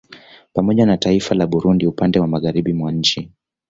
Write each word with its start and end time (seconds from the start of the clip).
Pamoja 0.53 0.85
na 0.85 0.97
taiifa 0.97 1.35
la 1.35 1.47
Burundi 1.47 1.87
upande 1.87 2.19
Magharibi 2.21 2.73
mwa 2.73 2.91
nchi 2.91 3.31